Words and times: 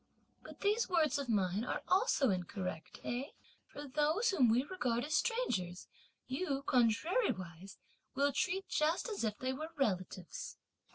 But 0.41 0.61
these 0.61 0.89
words 0.89 1.19
of 1.19 1.29
mine 1.29 1.63
are 1.63 1.83
also 1.87 2.31
incorrect, 2.31 2.99
eh? 3.03 3.25
for 3.67 3.87
those 3.87 4.31
whom 4.31 4.49
we 4.49 4.63
regard 4.63 5.03
as 5.05 5.13
strangers 5.13 5.87
you, 6.25 6.63
contrariwise, 6.65 7.77
will 8.15 8.33
treat 8.33 8.67
just 8.67 9.07
as 9.09 9.23
if 9.23 9.37
they 9.37 9.53
were 9.53 9.69
relatives!" 9.75 10.57